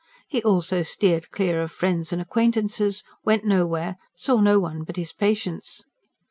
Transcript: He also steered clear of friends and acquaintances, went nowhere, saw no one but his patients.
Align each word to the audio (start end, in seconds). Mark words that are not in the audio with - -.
He 0.27 0.41
also 0.41 0.81
steered 0.81 1.29
clear 1.29 1.61
of 1.61 1.69
friends 1.71 2.11
and 2.11 2.19
acquaintances, 2.19 3.03
went 3.23 3.45
nowhere, 3.45 3.97
saw 4.15 4.37
no 4.41 4.59
one 4.59 4.81
but 4.81 4.95
his 4.97 5.13
patients. 5.13 5.85